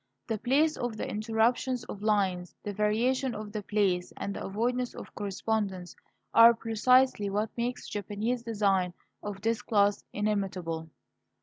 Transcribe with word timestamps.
The 0.25 0.39
place 0.39 0.77
of 0.77 0.97
the 0.97 1.07
interruptions 1.07 1.83
of 1.83 2.01
lines, 2.01 2.55
the 2.63 2.73
variation 2.73 3.35
of 3.35 3.51
the 3.51 3.61
place, 3.61 4.11
and 4.17 4.33
the 4.35 4.43
avoidance 4.43 4.95
of 4.95 5.13
correspondence, 5.13 5.95
are 6.33 6.55
precisely 6.55 7.29
what 7.29 7.55
makes 7.55 7.87
Japanese 7.87 8.41
design 8.41 8.95
of 9.21 9.41
this 9.41 9.61
class 9.61 10.03
inimitable. 10.11 10.89